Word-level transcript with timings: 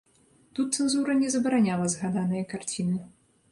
Тут 0.59 0.77
цэнзура 0.79 1.17
не 1.19 1.29
забараняла 1.35 1.91
згаданыя 1.97 2.49
карціны. 2.57 3.01